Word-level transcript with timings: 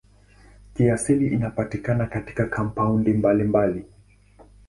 Kiasili 0.73 1.27
inapatikana 1.27 2.05
katika 2.05 2.45
kampaundi 2.45 3.13
mbalimbali. 3.13 3.85